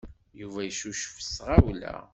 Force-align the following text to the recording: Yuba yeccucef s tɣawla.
Yuba 0.39 0.59
yeccucef 0.65 1.15
s 1.21 1.29
tɣawla. 1.37 1.93